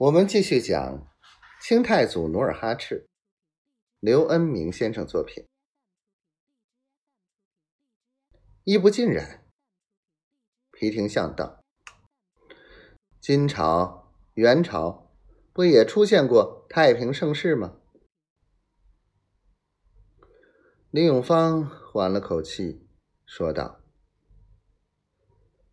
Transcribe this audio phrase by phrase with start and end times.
[0.00, 1.06] 我们继续讲
[1.60, 3.06] 清太祖努尔哈赤，
[3.98, 5.46] 刘恩明先生作品。
[8.64, 9.44] 衣不尽然。
[10.72, 11.62] 皮廷相道：
[13.20, 15.14] 金朝、元朝
[15.52, 17.76] 不也出现过太平盛世吗？
[20.90, 22.88] 李永芳缓了口气，
[23.26, 23.82] 说道：“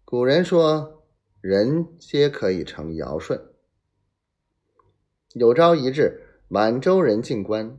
[0.03, 1.07] 古人说，
[1.39, 3.53] 人皆可以成尧舜。
[5.33, 7.77] 有朝一日，满洲人进关，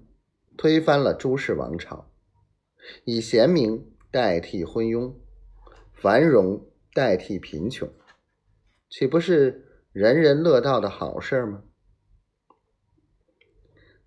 [0.57, 2.11] 推翻了朱氏王朝，
[3.05, 5.15] 以贤明代替昏庸，
[5.95, 7.91] 繁荣代替贫穷，
[8.91, 11.65] 岂不是人人乐道的好事吗？”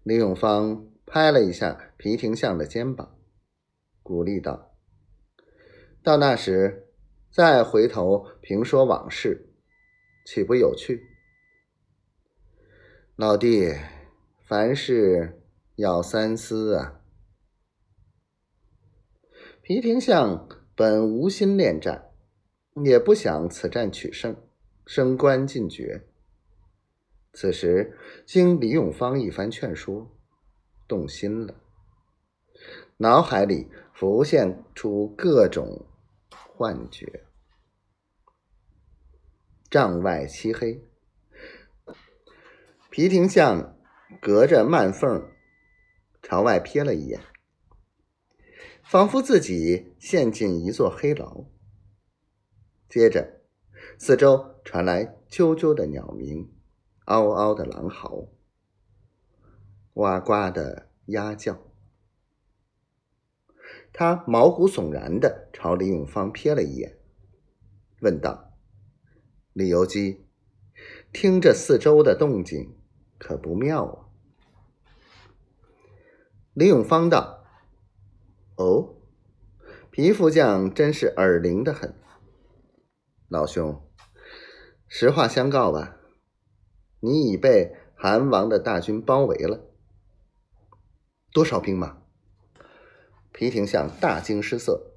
[0.04, 3.18] 李永芳拍了一下皮廷相的肩膀。
[4.04, 4.76] 鼓励道
[6.04, 6.90] ：“到那时，
[7.32, 9.50] 再回头评说往事，
[10.26, 11.08] 岂不有趣？”
[13.22, 13.72] 老弟，
[14.48, 15.40] 凡事
[15.76, 17.04] 要三思啊！
[19.62, 22.10] 皮廷相本无心恋战，
[22.84, 24.36] 也不想此战取胜，
[24.88, 26.08] 升官进爵。
[27.34, 30.10] 此时经李永芳一番劝说，
[30.88, 31.54] 动心了，
[32.98, 33.70] 脑海里。
[33.94, 35.86] 浮现出各种
[36.32, 37.24] 幻觉，
[39.70, 40.84] 帐外漆黑，
[42.92, 43.78] 皮廷相
[44.20, 45.32] 隔着幔缝
[46.22, 47.22] 朝外瞥了一眼，
[48.84, 51.46] 仿佛自己陷进一座黑牢。
[52.90, 53.44] 接着，
[53.98, 56.52] 四周传来啾啾的鸟鸣，
[57.06, 58.28] 嗷嗷的狼嚎，
[59.94, 61.62] 呱呱的鸭叫。
[63.94, 66.98] 他毛骨悚然的朝李永芳瞥了一眼，
[68.02, 68.52] 问道
[69.54, 70.26] ：“李由基，
[71.14, 72.76] 听着四周的动静，
[73.22, 74.10] 可不妙啊？”
[76.56, 77.46] 李永芳道
[78.58, 78.96] ：“哦，
[79.92, 81.94] 皮副将真是耳灵的很。
[83.30, 83.88] 老兄，
[84.88, 85.98] 实话相告吧，
[87.00, 89.70] 你已被韩王的大军包围了。
[91.32, 92.02] 多少兵马？”
[93.32, 94.92] 皮廷相大惊失色，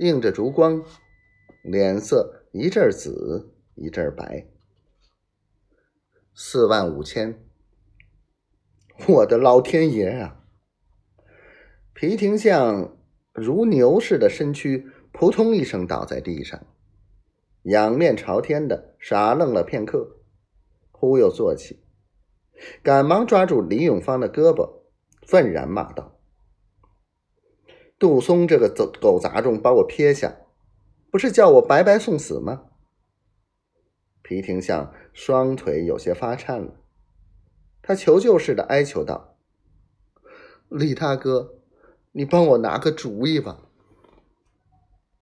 [0.00, 0.82] 映着烛光，
[1.62, 4.48] 脸色一阵紫一阵白。
[6.40, 7.44] 四万五千！
[9.08, 10.44] 我的老天爷啊！
[11.92, 12.96] 皮廷相
[13.32, 16.64] 如牛似的身躯扑通一声倒在地上，
[17.62, 20.20] 仰面朝天的傻愣了片刻，
[20.92, 21.80] 忽又坐起，
[22.84, 24.82] 赶忙抓住李永芳的胳膊，
[25.26, 26.20] 愤然骂道。
[27.98, 30.36] 杜松这个走狗杂种把我撇下，
[31.10, 32.66] 不是叫我白白送死吗？
[34.28, 36.74] 皮廷相双腿有些发颤了，
[37.80, 39.38] 他求救似的哀求道
[40.68, 41.54] ：“李大哥，
[42.12, 43.62] 你帮我拿个主意吧。”